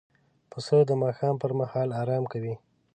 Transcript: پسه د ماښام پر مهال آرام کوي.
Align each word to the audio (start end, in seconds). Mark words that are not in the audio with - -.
پسه 0.51 0.77
د 0.89 0.91
ماښام 1.01 1.35
پر 1.41 1.51
مهال 1.59 1.89
آرام 2.01 2.23
کوي. 2.31 2.55